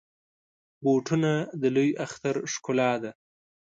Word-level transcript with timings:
بوټونه 0.83 1.31
د 1.61 1.63
لوی 1.75 1.89
اختر 2.05 2.35
ښکلا 2.51 2.91
ده. 3.03 3.11